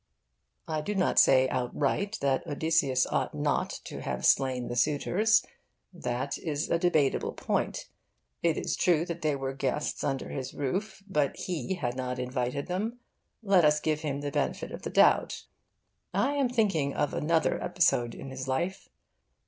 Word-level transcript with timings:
I 0.67 0.81
do 0.81 0.95
not 0.95 1.19
say 1.19 1.47
outright 1.49 2.17
that 2.21 2.47
Odysseus 2.47 3.05
ought 3.05 3.35
not 3.35 3.69
to 3.83 4.01
have 4.01 4.25
slain 4.25 4.67
the 4.67 4.75
suitors. 4.75 5.45
That 5.93 6.39
is 6.39 6.71
a 6.71 6.79
debatable 6.79 7.33
point. 7.33 7.87
It 8.41 8.57
is 8.57 8.75
true 8.75 9.05
that 9.05 9.21
they 9.21 9.35
were 9.35 9.53
guests 9.53 10.03
under 10.03 10.29
his 10.29 10.55
roof. 10.55 11.03
But 11.07 11.37
he 11.37 11.75
had 11.75 11.95
not 11.95 12.17
invited 12.17 12.65
them. 12.65 12.99
Let 13.43 13.63
us 13.63 13.79
give 13.79 14.01
him 14.01 14.21
the 14.21 14.31
benefit 14.31 14.71
of 14.71 14.81
the 14.81 14.89
doubt. 14.89 15.43
I 16.15 16.33
am 16.33 16.49
thinking 16.49 16.95
of 16.95 17.13
another 17.13 17.63
episode 17.63 18.15
in 18.15 18.31
his 18.31 18.47
life. 18.47 18.89